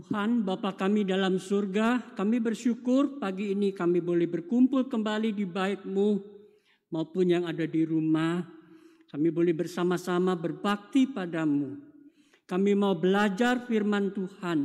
[0.00, 6.08] Tuhan Bapa kami dalam surga, kami bersyukur pagi ini kami boleh berkumpul kembali di baitmu
[6.88, 8.40] maupun yang ada di rumah.
[9.12, 11.76] Kami boleh bersama-sama berbakti padamu.
[12.48, 14.58] Kami mau belajar firman Tuhan.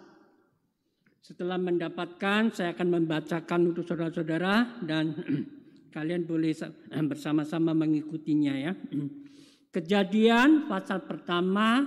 [1.22, 5.14] Setelah mendapatkan, saya akan membacakan untuk saudara-saudara dan
[5.96, 6.50] kalian boleh
[7.14, 8.74] bersama-sama mengikutinya ya.
[9.76, 11.86] Kejadian pasal pertama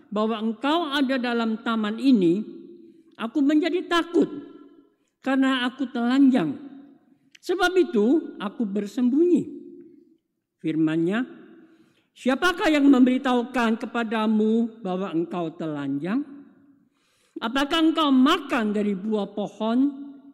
[0.08, 2.40] bahwa engkau ada dalam taman ini,
[3.18, 4.30] aku menjadi takut
[5.20, 6.65] karena aku telanjang
[7.46, 9.46] Sebab itu aku bersembunyi.
[10.58, 11.22] Firmannya,
[12.10, 16.26] siapakah yang memberitahukan kepadamu bahwa engkau telanjang?
[17.38, 19.78] Apakah engkau makan dari buah pohon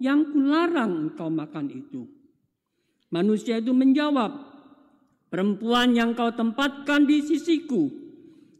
[0.01, 2.09] yang kularang engkau makan itu?
[3.13, 4.33] Manusia itu menjawab,
[5.29, 7.93] perempuan yang kau tempatkan di sisiku,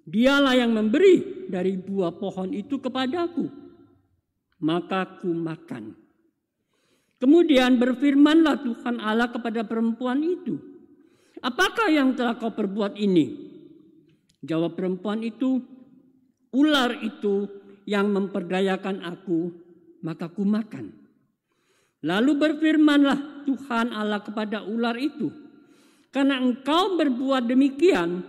[0.05, 3.49] dialah yang memberi dari buah pohon itu kepadaku.
[4.61, 6.02] Maka ku makan.
[7.23, 10.59] Kemudian berfirmanlah Tuhan Allah kepada perempuan itu.
[11.39, 13.55] Apakah yang telah kau perbuat ini?
[14.43, 15.63] Jawab perempuan itu,
[16.51, 17.47] ular itu
[17.87, 19.55] yang memperdayakan aku,
[20.03, 20.91] maka ku makan.
[22.03, 25.31] Lalu berfirmanlah Tuhan Allah kepada ular itu,
[26.11, 28.27] karena engkau berbuat demikian,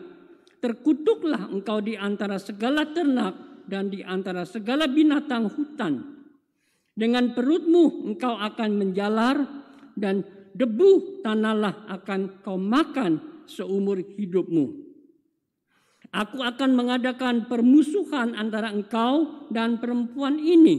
[0.62, 6.23] terkutuklah engkau di antara segala ternak dan di antara segala binatang hutan.
[6.94, 9.42] Dengan perutmu engkau akan menjalar
[9.98, 10.22] dan
[10.54, 14.94] debu tanahlah akan kau makan seumur hidupmu.
[16.14, 20.78] Aku akan mengadakan permusuhan antara engkau dan perempuan ini,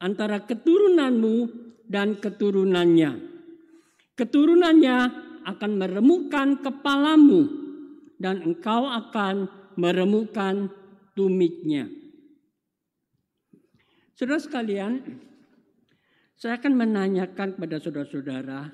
[0.00, 1.36] antara keturunanmu
[1.84, 3.28] dan keturunannya.
[4.16, 4.96] Keturunannya
[5.44, 7.40] akan meremukkan kepalamu,
[8.16, 10.72] dan engkau akan meremukkan
[11.12, 11.92] tumitnya.
[14.18, 14.98] Saudara sekalian,
[16.34, 18.66] saya akan menanyakan kepada saudara-saudara,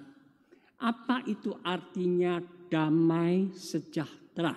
[0.81, 2.41] apa itu artinya
[2.73, 4.57] damai sejahtera?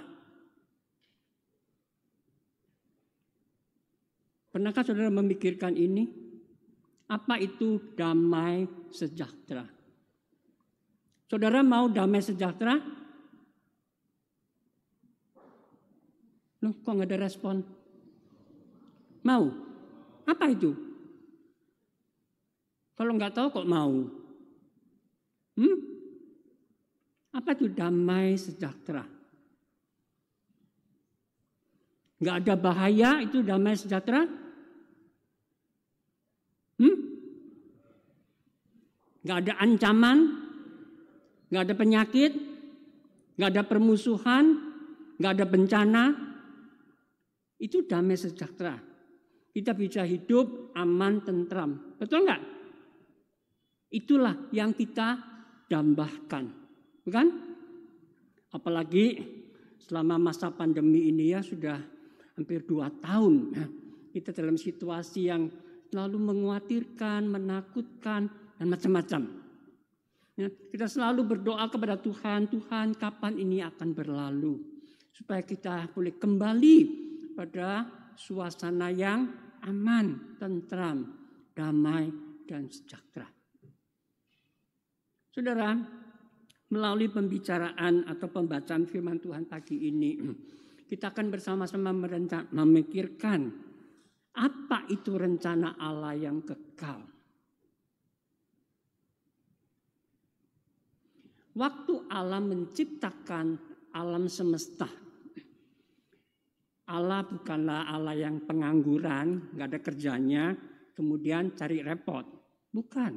[4.47, 6.08] Pernahkah saudara memikirkan ini?
[7.12, 9.68] Apa itu damai sejahtera?
[11.28, 12.80] Saudara mau damai sejahtera?
[16.64, 17.59] Loh, kok nggak ada respon?
[19.28, 19.67] Mau?
[20.28, 20.86] Apa itu?
[22.97, 23.94] Kalau nggak tahu kok mau?
[25.58, 25.78] Hmm?
[27.29, 29.05] Apa itu damai sejahtera?
[32.17, 34.26] Nggak ada bahaya itu damai sejahtera?
[36.82, 36.97] Hmm?
[39.22, 40.17] Nggak ada ancaman?
[41.53, 42.32] Nggak ada penyakit?
[43.38, 44.46] Nggak ada permusuhan?
[45.22, 46.03] Nggak ada bencana?
[47.61, 48.88] Itu damai sejahtera
[49.58, 51.97] kita bisa hidup aman, tentram.
[51.97, 52.57] Betul nggak?
[53.87, 55.16] Itulah yang kita
[55.72, 56.51] dambakan.
[57.07, 57.28] Bukan?
[58.51, 59.19] Apalagi
[59.79, 61.79] selama masa pandemi ini ya sudah
[62.35, 63.35] hampir dua tahun.
[63.55, 63.66] Ya.
[64.17, 65.47] Kita dalam situasi yang
[65.87, 69.22] selalu menguatirkan, menakutkan, dan macam-macam.
[70.37, 74.61] Ya, kita selalu berdoa kepada Tuhan, Tuhan kapan ini akan berlalu.
[75.13, 76.78] Supaya kita boleh kembali
[77.34, 79.29] pada suasana yang
[79.66, 81.09] aman, tentram,
[81.57, 82.09] damai,
[82.45, 83.36] dan sejahtera.
[85.37, 85.69] Saudara,
[86.73, 90.17] melalui pembicaraan atau pembacaan firman Tuhan pagi ini,
[90.89, 91.93] kita akan bersama-sama
[92.57, 93.45] memikirkan
[94.34, 97.05] apa itu rencana Allah yang kekal.
[101.53, 103.61] Waktu Allah menciptakan
[103.93, 104.89] alam semesta,
[106.89, 110.57] Allah bukanlah Allah yang pengangguran, nggak ada kerjanya,
[110.97, 112.25] kemudian cari repot.
[112.73, 113.13] Bukan.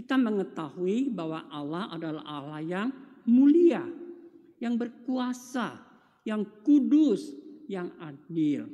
[0.00, 2.88] Kita mengetahui bahwa Allah adalah Allah yang
[3.28, 3.84] mulia,
[4.56, 5.76] yang berkuasa,
[6.24, 7.36] yang kudus,
[7.68, 8.64] yang adil.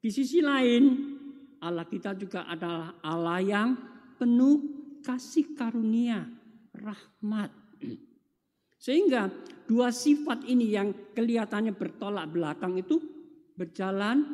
[0.00, 1.12] Di sisi lain,
[1.60, 3.68] Allah kita juga adalah Allah yang
[4.16, 4.64] penuh
[5.04, 6.24] kasih karunia,
[6.72, 7.52] rahmat.
[8.80, 9.28] Sehingga
[9.68, 12.96] dua sifat ini yang kelihatannya bertolak belakang itu
[13.60, 14.24] berjalan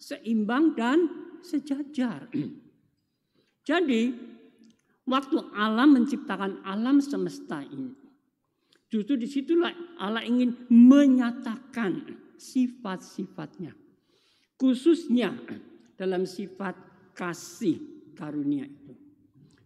[0.00, 1.04] seimbang dan
[1.44, 2.32] sejajar.
[3.68, 4.02] Jadi,
[5.10, 7.90] waktu Allah menciptakan alam semesta ini,
[8.86, 13.74] justru di situlah Allah ingin menyatakan sifat-sifatnya.
[14.54, 15.34] Khususnya
[15.98, 16.78] dalam sifat
[17.12, 17.80] kasih
[18.14, 18.94] karunia itu.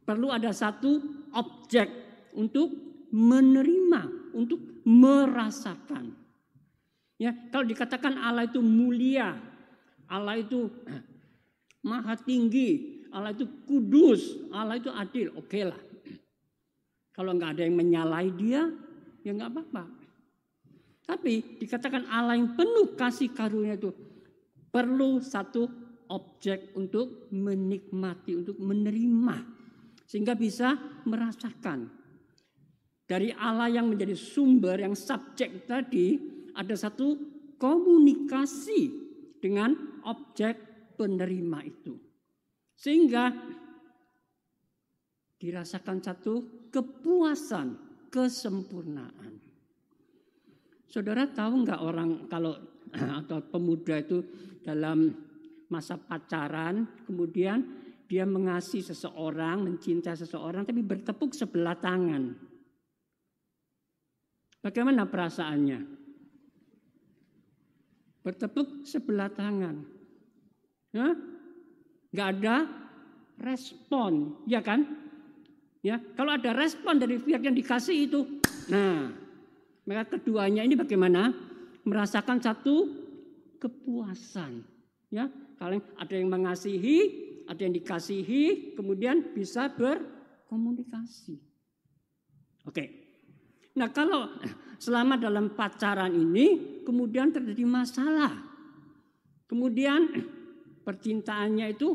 [0.04, 1.00] Perlu ada satu
[1.36, 1.88] objek
[2.36, 2.72] untuk
[3.14, 6.12] menerima, untuk merasakan.
[7.16, 9.38] Ya, kalau dikatakan Allah itu mulia,
[10.10, 10.66] Allah itu
[11.80, 15.78] maha tinggi, Allah itu kudus, Allah itu adil, oke okay lah.
[17.14, 18.66] Kalau nggak ada yang menyalahi dia,
[19.22, 19.84] ya nggak apa-apa.
[21.06, 23.94] Tapi dikatakan Allah yang penuh kasih karunia itu
[24.74, 25.70] perlu satu
[26.10, 29.36] objek untuk menikmati, untuk menerima.
[30.10, 30.74] Sehingga bisa
[31.06, 31.86] merasakan.
[33.04, 36.18] Dari Allah yang menjadi sumber, yang subjek tadi,
[36.56, 37.14] ada satu
[37.60, 38.80] komunikasi
[39.38, 39.76] dengan
[40.08, 40.56] objek
[40.96, 42.13] penerima itu.
[42.74, 43.30] Sehingga
[45.38, 47.76] dirasakan satu kepuasan,
[48.10, 49.32] kesempurnaan.
[50.88, 52.54] Saudara tahu nggak orang kalau
[53.20, 54.22] atau pemuda itu
[54.62, 55.10] dalam
[55.68, 57.60] masa pacaran, kemudian
[58.06, 62.36] dia mengasihi seseorang, mencintai seseorang, tapi bertepuk sebelah tangan.
[64.62, 65.80] Bagaimana perasaannya?
[68.24, 69.84] Bertepuk sebelah tangan.
[70.94, 71.12] Ya?
[72.14, 72.70] Gak ada
[73.42, 74.86] respon, ya kan?
[75.82, 78.40] Ya, kalau ada respon dari pihak yang dikasih itu,
[78.72, 79.12] nah,
[79.84, 81.34] maka keduanya ini bagaimana?
[81.84, 82.88] Merasakan satu
[83.60, 84.64] kepuasan.
[85.12, 85.28] Ya,
[85.60, 86.98] kalau ada yang mengasihi,
[87.44, 91.36] ada yang dikasihi, kemudian bisa berkomunikasi.
[92.64, 92.84] Oke.
[93.76, 94.30] Nah, kalau
[94.80, 98.32] selama dalam pacaran ini kemudian terjadi masalah.
[99.44, 100.08] Kemudian
[100.84, 101.88] percintaannya itu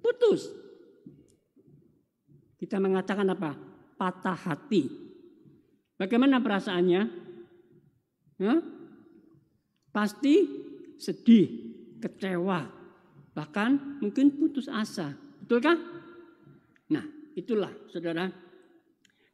[0.00, 0.48] putus.
[2.58, 3.54] Kita mengatakan apa?
[3.94, 4.88] Patah hati.
[5.94, 7.02] Bagaimana perasaannya?
[8.42, 8.58] Hah?
[9.94, 10.34] Pasti
[10.98, 11.46] sedih,
[12.02, 12.66] kecewa,
[13.34, 15.14] bahkan mungkin putus asa.
[15.42, 15.78] Betul kan?
[16.90, 17.04] Nah,
[17.38, 18.26] itulah saudara.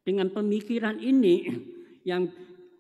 [0.04, 1.49] Dengan pemikiran ini
[2.11, 2.28] yang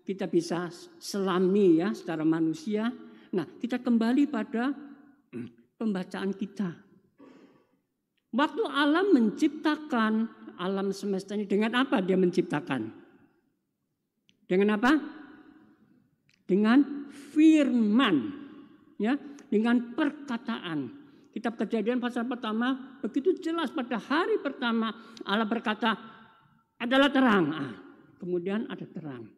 [0.04, 0.68] kita bisa
[1.00, 2.92] selami ya secara manusia.
[3.32, 4.72] Nah, kita kembali pada
[5.78, 6.70] pembacaan kita.
[8.34, 10.26] Waktu alam menciptakan
[10.58, 12.90] alam semesta ini dengan apa dia menciptakan?
[14.46, 14.92] Dengan apa?
[16.44, 18.16] Dengan firman
[18.98, 19.14] ya
[19.48, 21.02] dengan perkataan.
[21.34, 24.94] Kitab Kejadian pasal pertama begitu jelas pada hari pertama
[25.26, 25.94] Allah berkata
[26.78, 27.46] adalah terang.
[27.54, 27.74] Ah,
[28.18, 29.30] kemudian ada terang.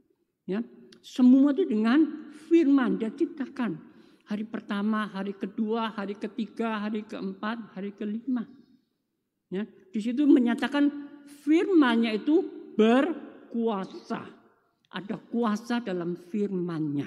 [0.46, 0.60] Ya,
[1.00, 3.95] semua itu dengan firman dia ciptakan.
[4.26, 8.42] Hari pertama, hari kedua, hari ketiga, hari keempat, hari kelima.
[9.46, 10.90] Ya, di situ menyatakan
[11.46, 12.42] firmannya itu
[12.74, 14.26] berkuasa.
[14.90, 17.06] Ada kuasa dalam firmannya.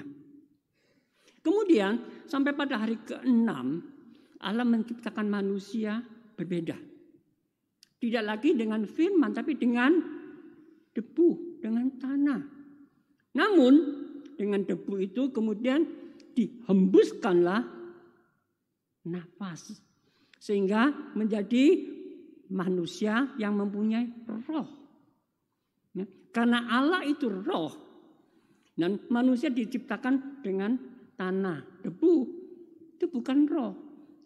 [1.40, 3.48] Kemudian sampai pada hari ke-6
[4.40, 6.00] Allah menciptakan manusia
[6.36, 6.76] berbeda.
[8.00, 9.92] Tidak lagi dengan firman tapi dengan
[10.96, 12.40] debu, dengan tanah.
[13.36, 13.72] Namun
[14.40, 15.84] dengan debu itu kemudian
[16.40, 17.68] dihembuskanlah
[19.04, 19.76] nafas
[20.40, 21.84] sehingga menjadi
[22.48, 24.08] manusia yang mempunyai
[24.48, 24.68] roh.
[25.92, 27.76] Ya, karena Allah itu roh
[28.72, 30.80] dan manusia diciptakan dengan
[31.20, 32.14] tanah, debu.
[32.96, 33.72] Itu bukan roh.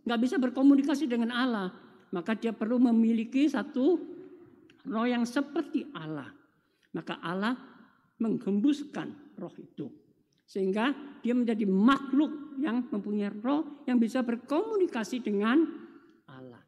[0.06, 1.74] Nggak bisa berkomunikasi dengan Allah.
[2.14, 3.98] Maka dia perlu memiliki satu
[4.86, 6.30] roh yang seperti Allah.
[6.94, 7.58] Maka Allah
[8.22, 10.03] menghembuskan roh itu.
[10.44, 10.92] Sehingga
[11.24, 15.64] dia menjadi makhluk yang mempunyai roh yang bisa berkomunikasi dengan
[16.28, 16.62] Allah.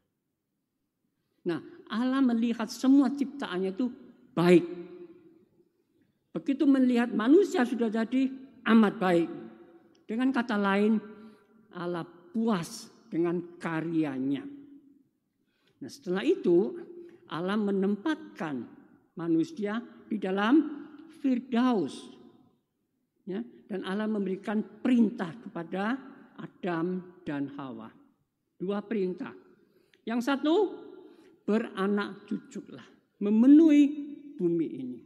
[1.47, 3.87] Nah, Allah melihat semua ciptaannya itu
[4.35, 4.65] baik.
[6.35, 8.29] Begitu melihat manusia sudah jadi
[8.67, 9.29] amat baik.
[10.07, 10.99] Dengan kata lain,
[11.73, 14.43] Allah puas dengan karyanya.
[15.77, 16.75] Nah, setelah itu
[17.29, 18.65] Allah menempatkan
[19.17, 20.85] manusia di dalam
[21.19, 22.13] Firdaus.
[23.27, 25.99] Ya, dan Allah memberikan perintah kepada
[26.39, 27.91] Adam dan Hawa.
[28.57, 29.35] Dua perintah.
[30.07, 30.55] Yang satu,
[31.43, 32.87] beranak cucuklah,
[33.19, 33.83] memenuhi
[34.39, 34.99] bumi ini.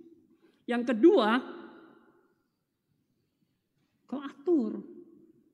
[0.69, 1.41] Yang kedua,
[4.05, 4.79] kau atur.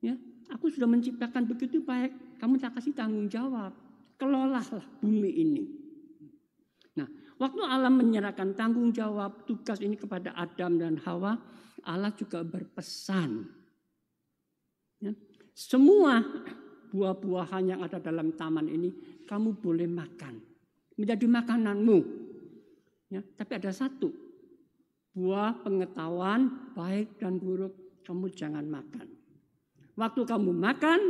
[0.04, 0.14] Ya,
[0.52, 3.72] aku sudah menciptakan begitu baik, kamu tak kasih tanggung jawab.
[4.18, 5.64] Kelolalah bumi ini.
[6.98, 7.06] Nah,
[7.38, 11.38] waktu Allah menyerahkan tanggung jawab tugas ini kepada Adam dan Hawa,
[11.84, 13.46] Allah juga berpesan.
[14.98, 15.14] Ya,
[15.54, 16.22] semua
[16.90, 18.90] buah-buahan yang ada dalam taman ini
[19.28, 20.40] kamu boleh makan.
[20.98, 21.98] Menjadi makananmu.
[23.08, 24.10] Ya, tapi ada satu.
[25.14, 29.06] Buah pengetahuan baik dan buruk kamu jangan makan.
[29.98, 31.00] Waktu kamu makan,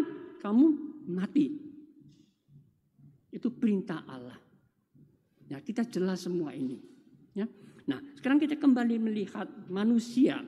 [0.41, 0.65] kamu
[1.13, 1.61] mati.
[3.29, 4.41] Itu perintah Allah.
[5.49, 6.81] Ya, kita jelas semua ini.
[7.33, 7.49] Ya.
[7.89, 10.41] Nah, sekarang kita kembali melihat manusia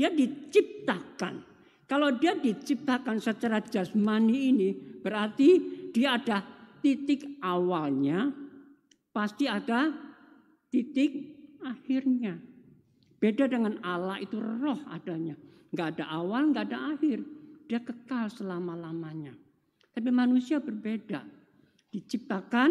[0.00, 1.44] dia diciptakan.
[1.84, 4.72] Kalau dia diciptakan secara jasmani ini
[5.04, 5.60] berarti
[5.92, 6.40] dia ada
[6.80, 8.32] titik awalnya,
[9.12, 9.92] pasti ada
[10.72, 11.12] titik
[11.60, 12.40] akhirnya.
[13.20, 15.36] Beda dengan Allah itu roh adanya.
[15.68, 17.20] Nggak ada awal, nggak ada akhir.
[17.68, 19.36] Dia kekal selama-lamanya.
[19.92, 21.20] Tapi manusia berbeda.
[21.92, 22.70] Diciptakan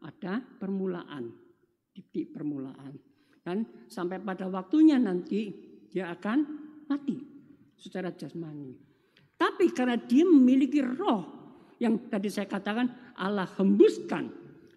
[0.00, 1.28] ada permulaan.
[1.92, 2.96] Titik permulaan.
[3.44, 6.38] Dan sampai pada waktunya nanti dia akan
[6.88, 7.16] mati
[7.78, 8.74] secara jasmani.
[9.38, 11.22] Tapi karena dia memiliki roh
[11.78, 14.26] yang tadi saya katakan Allah hembuskan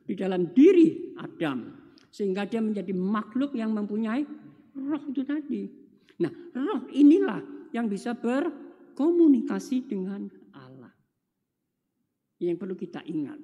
[0.05, 1.81] di dalam diri Adam
[2.13, 4.21] sehingga dia menjadi makhluk yang mempunyai
[4.77, 5.65] roh itu tadi.
[6.21, 7.41] Nah, roh inilah
[7.73, 10.93] yang bisa berkomunikasi dengan Allah.
[12.37, 13.39] Yang perlu kita ingat.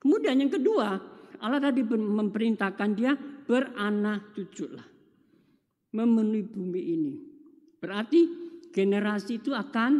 [0.00, 0.98] Kemudian yang kedua,
[1.38, 3.14] Allah tadi memerintahkan dia
[3.46, 4.99] beranak cuculah
[5.94, 7.14] memenuhi bumi ini.
[7.80, 8.20] Berarti
[8.70, 9.92] generasi itu akan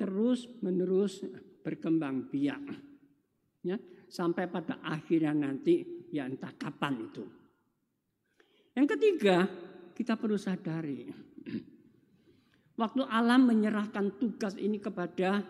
[0.00, 1.22] terus menerus
[1.64, 2.62] berkembang biak.
[3.64, 7.24] Ya, sampai pada akhirnya nanti ya entah kapan itu.
[8.76, 9.48] Yang ketiga,
[9.96, 11.08] kita perlu sadari.
[12.80, 15.40] Waktu Allah menyerahkan tugas ini kepada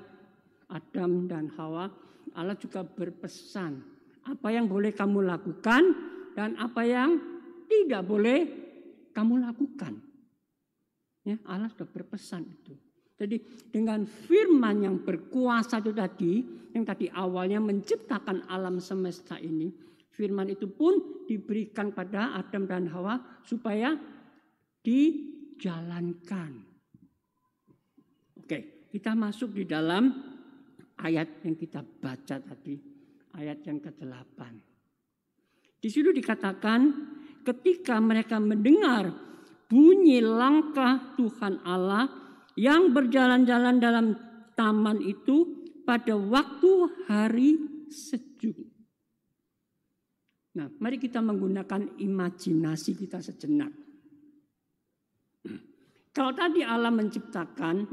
[0.69, 1.89] Adam dan Hawa,
[2.37, 3.95] Allah juga berpesan
[4.25, 5.83] apa yang boleh kamu lakukan
[6.33, 7.17] dan apa yang
[7.69, 8.64] tidak boleh
[9.15, 10.03] kamu lakukan.
[11.25, 12.77] Ya, Allah sudah berpesan itu.
[13.15, 13.41] Jadi
[13.71, 16.43] dengan firman yang berkuasa itu tadi,
[16.75, 19.71] yang tadi awalnya menciptakan alam semesta ini,
[20.11, 23.17] firman itu pun diberikan pada Adam dan Hawa
[23.47, 23.95] supaya
[24.83, 26.53] dijalankan.
[28.45, 30.11] Oke, kita masuk di dalam
[31.01, 32.77] ayat yang kita baca tadi,
[33.39, 34.74] ayat yang ke-8.
[35.85, 36.81] Di situ dikatakan
[37.45, 39.13] ketika mereka mendengar
[39.69, 42.09] bunyi langkah Tuhan Allah
[42.57, 44.17] yang berjalan-jalan dalam
[44.57, 47.51] taman itu pada waktu hari
[47.93, 48.57] sejuk.
[50.57, 53.69] Nah, mari kita menggunakan imajinasi kita sejenak.
[56.17, 57.85] Kalau tadi Allah menciptakan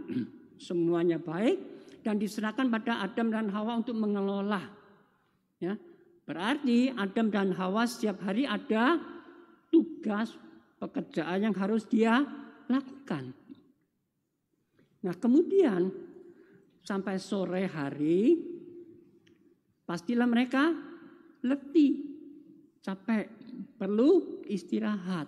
[0.56, 1.60] semuanya baik
[2.08, 4.80] dan diserahkan pada Adam dan Hawa untuk mengelola.
[5.60, 5.76] Ya,
[6.32, 8.96] berarti Adam dan Hawa setiap hari ada
[9.68, 10.32] tugas
[10.80, 12.24] pekerjaan yang harus dia
[12.72, 13.36] lakukan.
[15.04, 15.92] Nah, kemudian
[16.88, 18.40] sampai sore hari
[19.84, 20.72] pastilah mereka
[21.44, 22.00] letih,
[22.80, 23.28] capek,
[23.76, 25.28] perlu istirahat.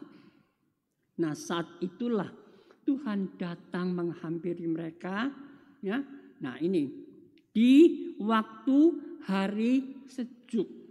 [1.20, 2.32] Nah, saat itulah
[2.88, 5.28] Tuhan datang menghampiri mereka,
[5.84, 6.00] ya.
[6.40, 6.88] Nah, ini
[7.52, 7.76] di
[8.24, 8.80] waktu
[9.28, 10.83] hari sejuk.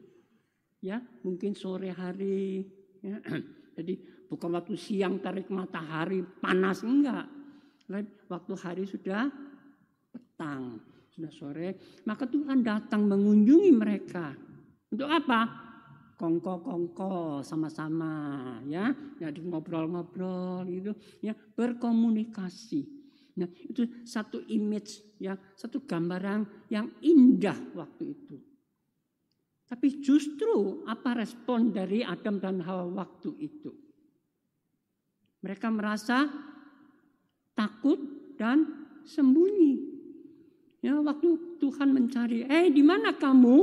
[0.82, 2.66] Ya, mungkin sore hari,
[3.02, 3.18] Ya.
[3.76, 3.98] Jadi
[4.30, 7.26] bukan waktu siang tarik matahari panas enggak.
[8.30, 9.28] Waktu hari sudah
[10.08, 10.80] petang,
[11.12, 14.32] sudah sore, maka Tuhan datang mengunjungi mereka.
[14.88, 15.68] Untuk apa?
[16.16, 22.86] Kongko-kongko sama-sama ya, jadi ngobrol-ngobrol gitu ya, berkomunikasi.
[23.42, 28.51] Nah, itu satu image ya, satu gambaran yang indah waktu itu.
[29.72, 33.72] Tapi justru apa respon dari Adam dan Hawa waktu itu?
[35.40, 36.28] Mereka merasa
[37.56, 37.96] takut
[38.36, 38.68] dan
[39.08, 39.80] sembunyi.
[40.84, 43.56] Ya, waktu Tuhan mencari, "Eh, di mana kamu?"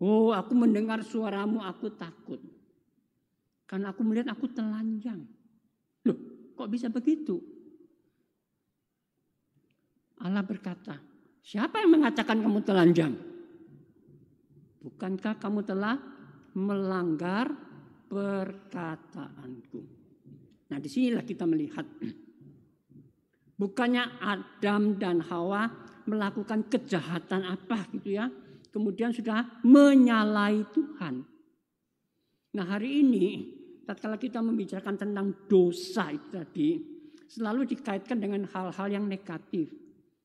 [0.00, 2.40] "Oh, aku mendengar suaramu, aku takut."
[3.68, 5.20] Karena aku melihat aku telanjang.
[6.08, 6.16] Loh,
[6.56, 7.36] kok bisa begitu?
[10.24, 10.96] Allah berkata,
[11.44, 13.37] siapa yang mengatakan kamu telanjang?
[14.78, 15.98] Bukankah kamu telah
[16.54, 17.50] melanggar
[18.06, 19.80] perkataanku?
[20.68, 21.84] Nah di sinilah kita melihat.
[23.58, 25.66] Bukannya Adam dan Hawa
[26.06, 28.30] melakukan kejahatan apa gitu ya.
[28.70, 31.26] Kemudian sudah menyalahi Tuhan.
[32.54, 33.26] Nah hari ini
[33.82, 36.70] tatkala kita membicarakan tentang dosa itu tadi
[37.28, 39.68] selalu dikaitkan dengan hal-hal yang negatif,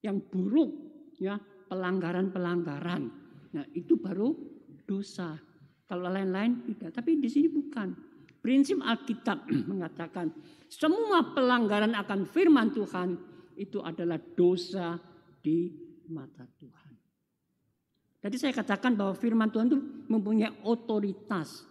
[0.03, 0.71] yang buruk,
[1.19, 3.22] ya pelanggaran-pelanggaran.
[3.53, 4.33] Nah itu baru
[4.85, 5.37] dosa.
[5.85, 6.93] Kalau lain-lain tidak.
[6.97, 7.93] Tapi di sini bukan.
[8.43, 10.27] Prinsip Alkitab mengatakan
[10.67, 13.15] semua pelanggaran akan firman Tuhan
[13.55, 14.99] itu adalah dosa
[15.39, 15.71] di
[16.11, 16.93] mata Tuhan.
[18.23, 21.67] Jadi saya katakan bahwa firman Tuhan itu mempunyai otoritas,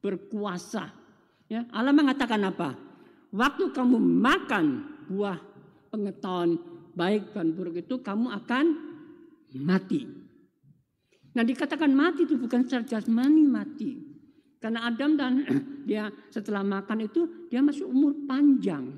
[0.00, 1.02] berkuasa
[1.52, 2.72] Ya, Allah mengatakan apa?
[3.28, 4.64] Waktu kamu makan
[5.04, 5.36] buah
[5.92, 6.56] pengetahuan
[6.96, 8.64] baik dan buruk itu kamu akan
[9.60, 10.08] mati.
[11.32, 13.96] Nah dikatakan mati itu bukan secara jasmani mati.
[14.60, 15.32] Karena Adam dan
[15.88, 18.92] dia setelah makan itu dia masih umur panjang.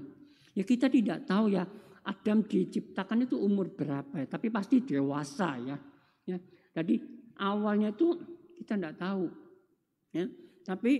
[0.54, 1.64] Ya kita tidak tahu ya
[2.04, 4.26] Adam diciptakan itu umur berapa ya.
[4.28, 5.76] Tapi pasti dewasa ya.
[6.28, 6.38] ya.
[6.74, 7.00] Jadi
[7.40, 8.18] awalnya itu
[8.60, 9.30] kita tidak tahu.
[10.12, 10.26] Ya.
[10.64, 10.92] Tapi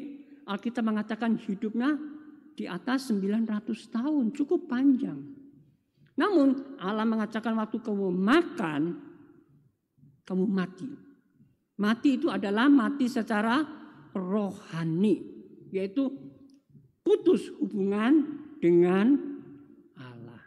[0.45, 1.97] Alkitab mengatakan hidupnya
[2.55, 3.51] di atas 900
[3.91, 5.19] tahun, cukup panjang.
[6.15, 8.83] Namun Allah mengatakan waktu kamu makan,
[10.23, 10.87] kamu mati.
[11.75, 13.59] Mati itu adalah mati secara
[14.15, 15.19] rohani,
[15.75, 16.07] yaitu
[17.03, 19.19] putus hubungan dengan
[19.99, 20.43] Allah.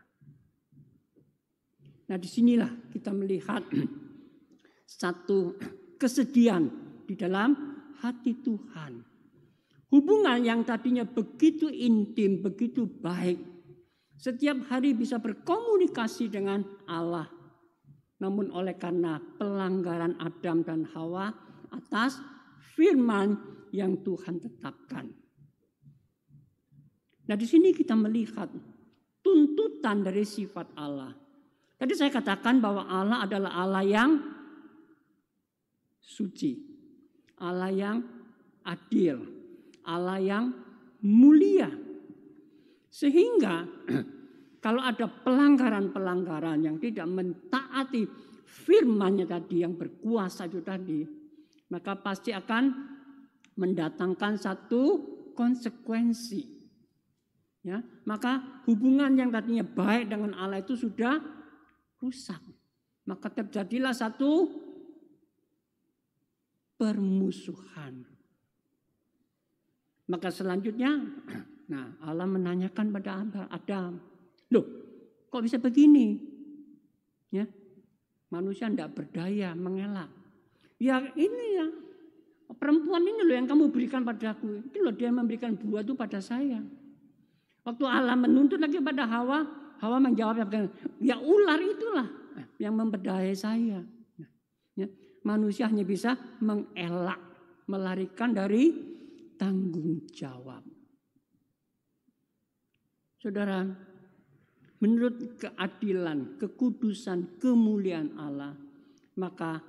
[2.08, 3.68] Nah di sinilah kita melihat
[5.04, 5.60] satu
[6.00, 6.64] kesedihan
[7.04, 7.54] di dalam
[8.00, 9.04] hati Tuhan.
[9.88, 13.40] Hubungan yang tadinya begitu intim, begitu baik.
[14.18, 17.37] Setiap hari bisa berkomunikasi dengan Allah.
[18.18, 21.30] Namun oleh karena pelanggaran Adam dan Hawa
[21.70, 22.18] atas
[22.74, 23.38] firman
[23.70, 25.06] yang Tuhan tetapkan.
[27.28, 28.48] Nah di sini kita melihat
[29.22, 31.12] tuntutan dari sifat Allah.
[31.78, 34.12] Tadi saya katakan bahwa Allah adalah Allah yang
[36.02, 36.58] suci.
[37.38, 38.02] Allah yang
[38.66, 39.22] adil.
[39.86, 40.46] Allah yang
[41.06, 41.70] mulia.
[42.90, 43.68] Sehingga
[44.68, 48.04] kalau ada pelanggaran-pelanggaran yang tidak mentaati
[48.44, 51.08] firmannya tadi yang berkuasa itu tadi,
[51.72, 52.76] maka pasti akan
[53.56, 54.84] mendatangkan satu
[55.32, 56.60] konsekuensi.
[57.64, 61.16] Ya, maka hubungan yang tadinya baik dengan Allah itu sudah
[62.04, 62.44] rusak.
[63.08, 64.52] Maka terjadilah satu
[66.76, 68.04] permusuhan.
[70.12, 70.92] Maka selanjutnya,
[71.72, 74.17] nah Allah menanyakan pada Adam,
[74.52, 74.66] loh
[75.28, 76.18] kok bisa begini?
[77.28, 77.44] Ya,
[78.32, 80.08] manusia tidak berdaya, mengelak.
[80.80, 81.68] Ya ini ya,
[82.56, 84.64] perempuan ini loh yang kamu berikan padaku.
[84.64, 86.64] Itu loh dia memberikan buah itu pada saya.
[87.68, 89.44] Waktu Allah menuntut lagi pada Hawa,
[89.84, 90.48] Hawa menjawab,
[91.04, 92.08] ya ular itulah
[92.56, 93.84] yang memberdayai saya.
[94.78, 94.88] Ya,
[95.28, 97.20] manusia hanya bisa mengelak,
[97.68, 98.72] melarikan dari
[99.36, 100.64] tanggung jawab.
[103.20, 103.66] Saudara,
[104.78, 108.54] menurut keadilan, kekudusan, kemuliaan Allah,
[109.18, 109.62] maka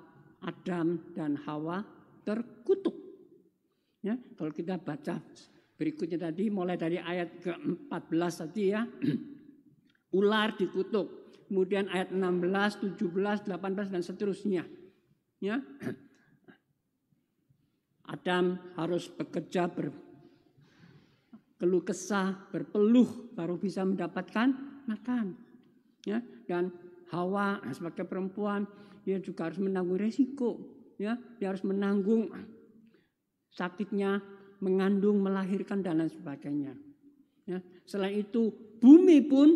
[0.44, 1.83] Adam dan Hawa
[2.23, 2.94] terkutuk.
[4.05, 5.18] Ya, kalau kita baca
[5.75, 8.87] berikutnya tadi mulai dari ayat ke-14 tadi ya.
[10.18, 11.33] Ular dikutuk.
[11.49, 14.68] Kemudian ayat 16, 17, 18 dan seterusnya.
[15.40, 15.59] Ya.
[18.14, 19.94] Adam harus bekerja berkeluh
[21.85, 25.37] kesah, berpeluh baru bisa mendapatkan makan.
[26.09, 26.72] Ya, dan
[27.12, 28.64] Hawa sebagai perempuan
[29.05, 30.61] dia juga harus menanggung resiko,
[30.96, 32.33] ya, dia harus menanggung
[33.53, 34.20] sakitnya
[34.61, 36.74] mengandung, melahirkan dan lain sebagainya.
[37.48, 39.48] Ya, selain itu bumi pun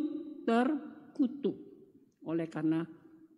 [0.49, 1.57] terkutuk
[2.25, 2.87] oleh karena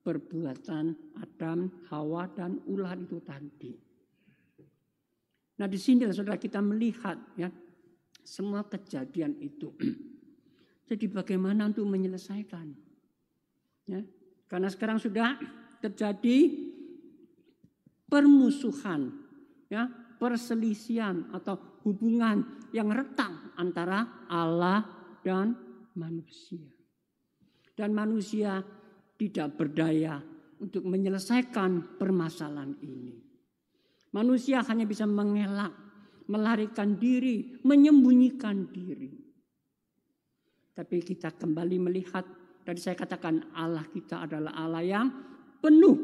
[0.05, 3.73] perbuatan Adam, Hawa dan ular itu tadi.
[5.55, 7.49] Nah di sini saudara kita melihat ya
[8.23, 9.73] semua kejadian itu.
[10.85, 12.67] Jadi bagaimana untuk menyelesaikan?
[13.89, 14.01] Ya,
[14.49, 15.37] karena sekarang sudah
[15.81, 16.53] terjadi
[18.09, 19.13] permusuhan,
[19.69, 19.89] ya,
[20.21, 24.85] perselisihan atau hubungan yang retak antara Allah
[25.25, 25.57] dan
[25.97, 26.65] manusia.
[27.75, 28.63] Dan manusia
[29.19, 30.21] tidak berdaya
[30.61, 33.15] untuk menyelesaikan permasalahan ini.
[34.15, 35.75] Manusia hanya bisa mengelak,
[36.31, 39.24] melarikan diri, menyembunyikan diri.
[40.75, 42.27] Tapi kita kembali melihat,
[42.67, 45.07] tadi saya katakan Allah kita adalah Allah yang
[45.63, 45.97] penuh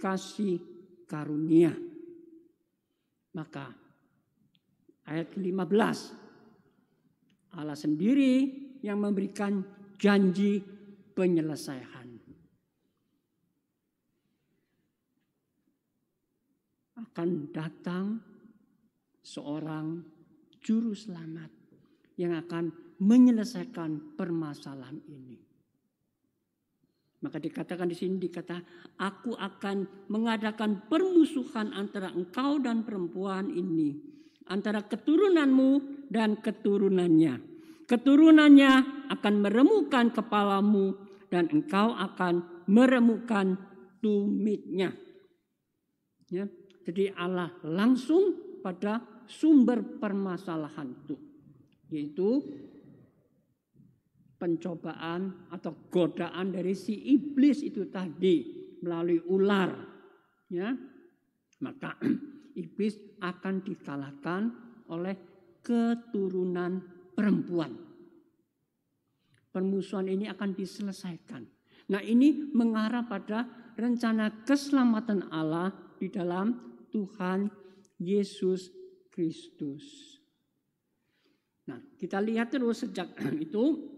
[0.00, 0.56] kasih
[1.04, 1.76] karunia.
[3.36, 3.68] Maka
[5.04, 8.48] ayat 15 Allah sendiri
[8.80, 9.60] yang memberikan
[10.00, 10.64] janji
[11.12, 12.08] penyelesaian.
[16.94, 18.18] Akan datang
[19.22, 20.02] seorang
[20.58, 21.50] juru selamat
[22.18, 25.36] yang akan menyelesaikan permasalahan ini.
[27.20, 28.60] Maka dikatakan di sini dikata,
[29.00, 33.96] aku akan mengadakan permusuhan antara engkau dan perempuan ini,
[34.52, 37.40] antara keturunanmu dan keturunannya.
[37.88, 38.72] Keturunannya
[39.08, 40.96] akan meremukan kepalamu
[41.32, 43.56] dan engkau akan meremukan
[44.04, 44.92] tumitnya.
[46.28, 46.44] Ya,
[46.84, 51.16] jadi Allah langsung pada sumber permasalahan itu,
[51.88, 52.44] yaitu
[54.34, 58.44] pencobaan atau godaan dari si iblis itu tadi
[58.82, 59.70] melalui ular
[60.50, 60.74] ya.
[61.62, 61.96] Maka
[62.62, 64.42] iblis akan dikalahkan
[64.90, 65.16] oleh
[65.64, 66.82] keturunan
[67.16, 67.72] perempuan.
[69.54, 71.46] Permusuhan ini akan diselesaikan.
[71.94, 73.46] Nah ini mengarah pada
[73.78, 76.58] rencana keselamatan Allah di dalam
[76.90, 77.48] Tuhan
[78.02, 78.70] Yesus
[79.14, 80.18] Kristus.
[81.64, 83.14] Nah, kita lihat terus sejak
[83.46, 83.93] itu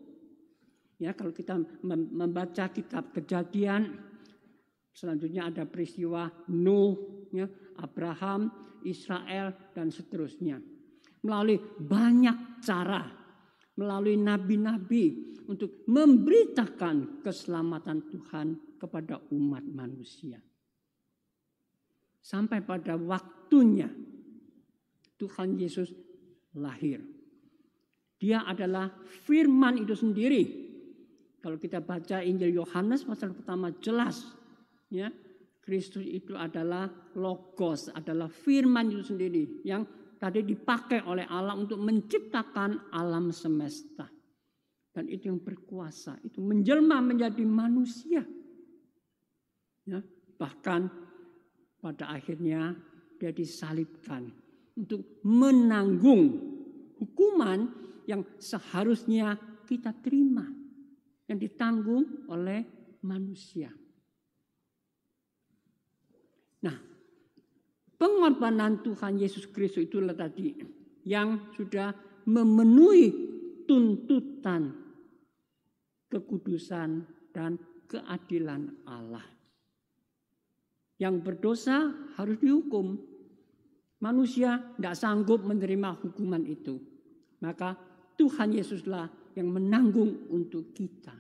[0.97, 4.01] Ya, kalau kita membaca kitab Kejadian,
[4.97, 6.25] selanjutnya ada peristiwa
[6.57, 7.45] Nuh, ya,
[7.85, 8.49] Abraham,
[8.81, 10.57] Israel dan seterusnya.
[11.21, 13.05] Melalui banyak cara,
[13.77, 18.47] melalui nabi-nabi untuk memberitakan keselamatan Tuhan
[18.81, 20.41] kepada umat manusia.
[22.25, 23.87] Sampai pada waktunya
[25.21, 25.93] Tuhan Yesus
[26.57, 27.05] lahir.
[28.17, 30.66] Dia adalah firman itu sendiri
[31.47, 34.35] kalau kita baca Injil Yohanes pasal pertama jelas
[34.91, 35.07] ya
[35.63, 39.87] Kristus itu adalah logos, adalah firman itu sendiri yang
[40.19, 44.11] tadi dipakai oleh Allah untuk menciptakan alam semesta.
[44.91, 48.27] Dan itu yang berkuasa, itu menjelma menjadi manusia.
[49.87, 50.03] Ya,
[50.39, 50.91] bahkan
[51.79, 52.75] pada akhirnya
[53.23, 54.35] dia disalibkan
[54.75, 56.43] untuk menanggung
[56.99, 57.71] hukuman
[58.07, 59.35] yang seharusnya
[59.67, 60.66] kita terima
[61.27, 62.63] yang ditanggung oleh
[63.03, 63.71] manusia.
[66.63, 66.77] Nah,
[67.99, 70.55] pengorbanan Tuhan Yesus Kristus itulah tadi
[71.07, 71.95] yang sudah
[72.27, 73.07] memenuhi
[73.67, 74.75] tuntutan
[76.11, 77.03] kekudusan
[77.35, 79.23] dan keadilan Allah.
[80.97, 82.97] Yang berdosa harus dihukum.
[83.97, 86.81] Manusia tidak sanggup menerima hukuman itu.
[87.41, 87.77] Maka
[88.17, 91.13] Tuhan Yesuslah yang menanggung untuk kita.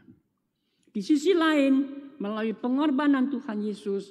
[0.88, 1.74] Di sisi lain,
[2.16, 4.08] melalui pengorbanan Tuhan Yesus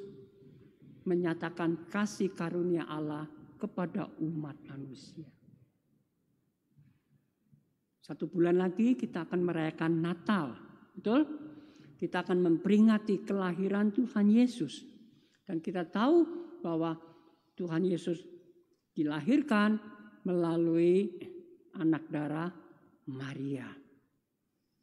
[1.09, 3.25] menyatakan kasih karunia Allah
[3.57, 5.25] kepada umat manusia.
[8.05, 10.53] Satu bulan lagi kita akan merayakan Natal.
[10.93, 11.25] Betul?
[11.97, 14.85] Kita akan memperingati kelahiran Tuhan Yesus.
[15.41, 16.21] Dan kita tahu
[16.61, 16.93] bahwa
[17.57, 18.21] Tuhan Yesus
[18.93, 19.81] dilahirkan
[20.21, 21.09] melalui
[21.81, 22.53] anak darah
[23.09, 23.84] Maria.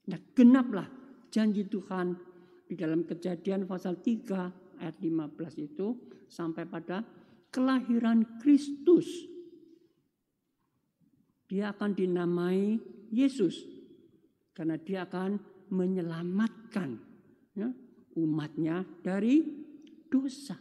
[0.02, 0.88] Nah, genaplah
[1.30, 2.18] janji Tuhan
[2.66, 5.94] di dalam kejadian pasal 3 ayat 15 itu
[6.26, 7.06] sampai pada
[7.52, 9.06] kelahiran Kristus.
[11.46, 12.80] Dia akan dinamai
[13.12, 13.62] Yesus
[14.56, 15.36] karena dia akan
[15.68, 16.96] menyelamatkan
[17.54, 17.68] ya,
[18.16, 19.44] umatnya dari
[20.08, 20.56] dosa.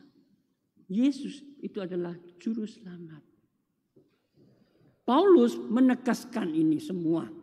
[0.92, 3.24] Yesus itu adalah juru selamat.
[5.08, 7.41] Paulus menegaskan ini semua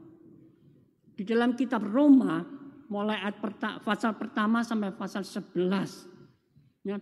[1.18, 2.46] di dalam kitab Roma
[2.94, 3.42] mulai ayat
[3.82, 6.94] pasal pertama sampai pasal 11 ya,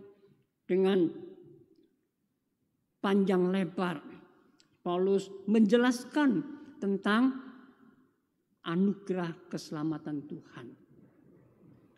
[0.64, 1.04] dengan
[3.04, 4.00] panjang lebar
[4.80, 6.40] Paulus menjelaskan
[6.80, 7.44] tentang
[8.64, 10.66] anugerah keselamatan Tuhan.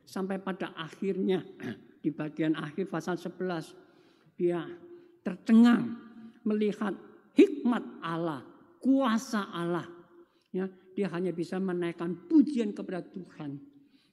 [0.02, 1.46] Sampai pada akhirnya
[2.02, 4.66] di bagian akhir pasal 11 dia
[5.22, 5.94] tercengang
[6.42, 6.98] melihat
[7.38, 8.42] hikmat Allah,
[8.82, 9.86] kuasa Allah
[10.50, 10.66] ya
[10.98, 13.54] dia hanya bisa menaikkan pujian kepada Tuhan.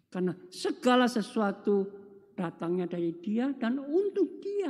[0.06, 1.90] Karena segala sesuatu
[2.38, 4.70] datangnya dari dia dan untuk dia.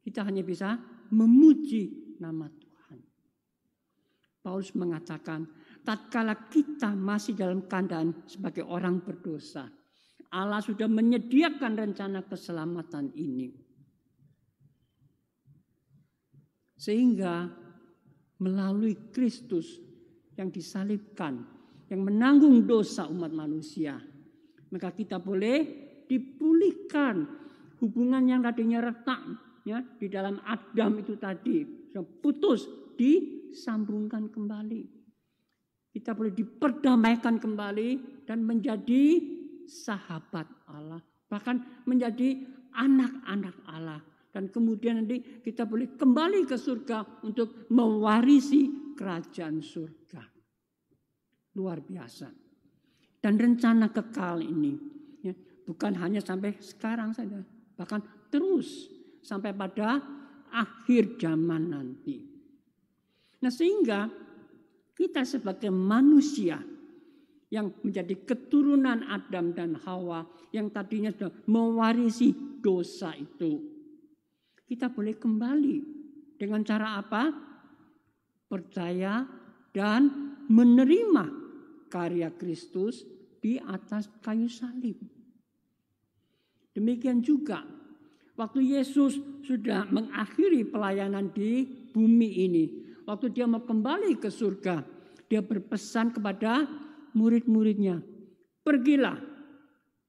[0.00, 0.80] Kita hanya bisa
[1.12, 2.96] memuji nama Tuhan.
[4.40, 5.44] Paulus mengatakan,
[5.84, 9.68] tatkala kita masih dalam keadaan sebagai orang berdosa,
[10.32, 13.52] Allah sudah menyediakan rencana keselamatan ini.
[16.80, 17.52] Sehingga
[18.40, 19.92] melalui Kristus
[20.34, 21.42] yang disalibkan,
[21.90, 23.98] yang menanggung dosa umat manusia,
[24.70, 25.62] maka kita boleh
[26.10, 27.26] dipulihkan
[27.80, 29.20] hubungan yang tadinya retak
[29.64, 31.64] ya di dalam Adam itu tadi
[32.20, 32.66] putus
[32.98, 34.82] disambungkan kembali.
[35.94, 39.22] Kita boleh diperdamaikan kembali dan menjadi
[39.70, 40.98] sahabat Allah,
[41.30, 42.42] bahkan menjadi
[42.74, 44.02] anak-anak Allah
[44.34, 50.26] dan kemudian nanti kita boleh kembali ke surga untuk mewarisi kerajaan surga.
[51.54, 52.34] Luar biasa.
[53.22, 54.74] Dan rencana kekal ini
[55.22, 55.30] ya,
[55.70, 57.38] bukan hanya sampai sekarang saja,
[57.78, 58.90] bahkan terus
[59.22, 60.02] sampai pada
[60.50, 62.26] akhir zaman nanti.
[63.38, 64.10] Nah, sehingga
[64.98, 66.58] kita sebagai manusia
[67.54, 73.73] yang menjadi keturunan Adam dan Hawa yang tadinya sudah mewarisi dosa itu
[74.74, 75.76] kita boleh kembali
[76.34, 77.30] dengan cara apa?
[78.50, 79.22] Percaya
[79.70, 81.30] dan menerima
[81.86, 83.06] karya Kristus
[83.38, 84.98] di atas kayu salib.
[86.74, 87.62] Demikian juga
[88.34, 89.14] waktu Yesus
[89.46, 91.62] sudah mengakhiri pelayanan di
[91.94, 92.64] bumi ini,
[93.06, 94.82] waktu dia mau kembali ke surga,
[95.30, 96.66] dia berpesan kepada
[97.14, 98.02] murid-muridnya,
[98.66, 99.22] "Pergilah,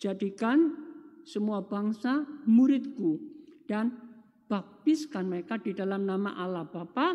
[0.01, 0.73] jadikan
[1.21, 3.21] semua bangsa muridku
[3.69, 4.04] dan
[4.45, 7.07] baptiskan mereka di dalam nama Allah Bapa,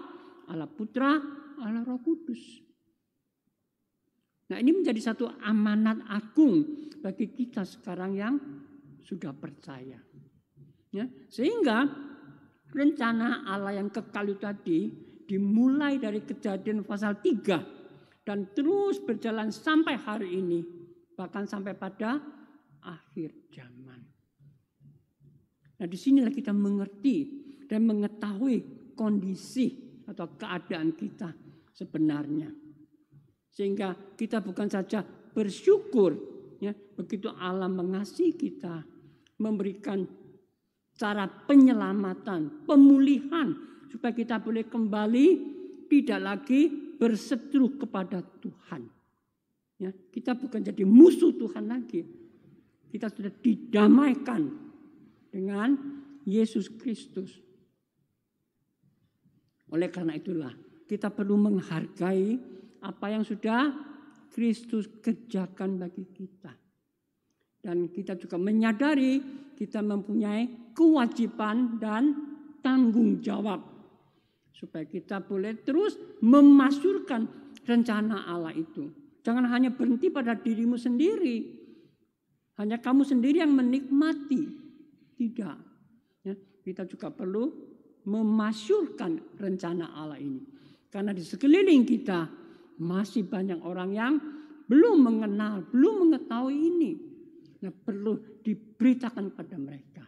[0.51, 1.14] Allah Putra,
[1.62, 2.43] Allah Roh Kudus.
[4.51, 8.35] Nah ini menjadi satu amanat agung bagi kita sekarang yang
[8.99, 10.03] sudah percaya.
[10.90, 11.87] Ya, sehingga
[12.75, 14.81] rencana Allah yang kekal itu tadi
[15.31, 20.61] dimulai dari kejadian pasal 3 dan terus berjalan sampai hari ini
[21.14, 22.19] bahkan sampai pada
[22.83, 24.10] akhir zaman.
[25.81, 27.16] Nah di sinilah kita mengerti
[27.64, 31.33] dan mengetahui kondisi atau keadaan kita
[31.73, 32.53] sebenarnya.
[33.49, 35.01] Sehingga kita bukan saja
[35.33, 36.12] bersyukur
[36.61, 38.85] ya begitu Allah mengasihi kita,
[39.40, 40.05] memberikan
[41.01, 43.57] cara penyelamatan, pemulihan
[43.88, 45.27] supaya kita boleh kembali
[45.88, 46.69] tidak lagi
[47.01, 48.85] berseteru kepada Tuhan.
[49.81, 52.05] Ya, kita bukan jadi musuh Tuhan lagi.
[52.93, 54.60] Kita sudah didamaikan
[55.31, 55.79] dengan
[56.27, 57.38] Yesus Kristus.
[59.71, 60.51] Oleh karena itulah
[60.90, 62.35] kita perlu menghargai
[62.83, 63.71] apa yang sudah
[64.35, 66.51] Kristus kerjakan bagi kita.
[67.61, 69.21] Dan kita juga menyadari
[69.55, 72.16] kita mempunyai kewajiban dan
[72.64, 73.61] tanggung jawab.
[74.51, 77.29] Supaya kita boleh terus memasyurkan
[77.69, 78.88] rencana Allah itu.
[79.21, 81.61] Jangan hanya berhenti pada dirimu sendiri.
[82.57, 84.60] Hanya kamu sendiri yang menikmati.
[85.20, 85.59] Tidak.
[86.24, 86.33] Ya,
[86.64, 87.52] kita juga perlu
[88.09, 90.40] memasyurkan rencana Allah ini.
[90.88, 92.24] Karena di sekeliling kita
[92.80, 94.14] masih banyak orang yang
[94.64, 96.92] belum mengenal, belum mengetahui ini.
[97.61, 100.04] Nah, perlu diberitakan kepada mereka.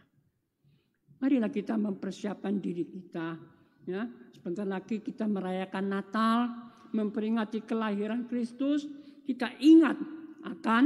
[1.21, 3.37] Marilah kita mempersiapkan diri kita.
[3.85, 6.49] Ya, sebentar lagi kita merayakan Natal,
[6.89, 8.89] memperingati kelahiran Kristus.
[9.23, 9.95] Kita ingat
[10.41, 10.83] akan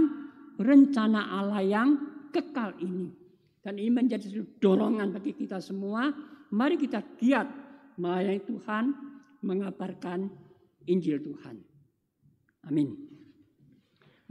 [0.59, 1.89] rencana Allah yang
[2.29, 3.26] kekal ini.
[3.67, 4.31] Dan ini menjadi
[4.63, 6.07] dorongan bagi kita semua.
[6.55, 7.51] Mari kita giat
[7.99, 8.95] melayani Tuhan,
[9.43, 10.31] mengabarkan
[10.87, 11.59] Injil Tuhan.
[12.63, 12.95] Amin.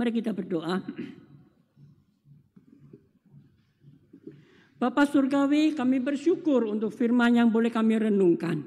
[0.01, 0.81] Mari kita berdoa.
[4.81, 8.64] Bapak Surgawi, kami bersyukur untuk firman yang boleh kami renungkan.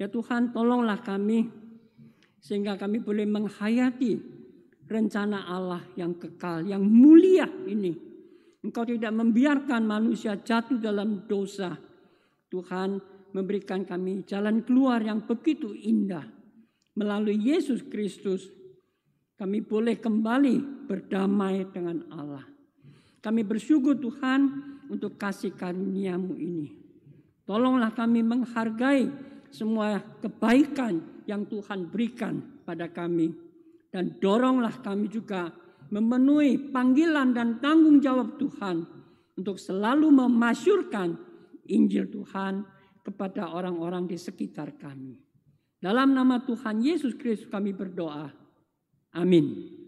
[0.00, 1.52] Ya Tuhan, tolonglah kami
[2.40, 4.16] sehingga kami boleh menghayati
[4.88, 8.11] rencana Allah yang kekal, yang mulia ini
[8.62, 11.74] Engkau tidak membiarkan manusia jatuh dalam dosa.
[12.46, 13.02] Tuhan
[13.34, 16.22] memberikan kami jalan keluar yang begitu indah.
[16.94, 18.46] Melalui Yesus Kristus,
[19.34, 22.46] kami boleh kembali berdamai dengan Allah.
[23.18, 24.40] Kami bersyukur Tuhan
[24.86, 26.68] untuk kasih karuniamu ini.
[27.42, 29.10] Tolonglah kami menghargai
[29.50, 33.34] semua kebaikan yang Tuhan berikan pada kami.
[33.92, 35.50] Dan doronglah kami juga
[35.92, 38.88] memenuhi panggilan dan tanggung jawab Tuhan
[39.36, 41.12] untuk selalu memasyurkan
[41.68, 42.64] Injil Tuhan
[43.04, 45.20] kepada orang-orang di sekitar kami.
[45.76, 48.32] Dalam nama Tuhan Yesus Kristus kami berdoa.
[49.12, 49.81] Amin.